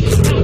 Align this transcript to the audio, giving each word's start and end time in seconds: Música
Música 0.00 0.43